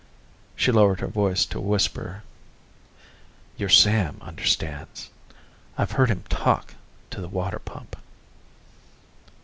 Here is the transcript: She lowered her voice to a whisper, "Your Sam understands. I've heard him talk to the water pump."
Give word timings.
She 0.55 0.71
lowered 0.71 0.99
her 1.01 1.05
voice 1.07 1.45
to 1.45 1.59
a 1.59 1.61
whisper, 1.61 2.23
"Your 3.55 3.69
Sam 3.69 4.17
understands. 4.19 5.11
I've 5.77 5.91
heard 5.91 6.09
him 6.09 6.23
talk 6.27 6.73
to 7.11 7.21
the 7.21 7.27
water 7.29 7.59
pump." 7.59 7.95